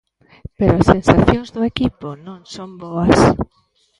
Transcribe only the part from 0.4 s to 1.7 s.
Pero as sensacións do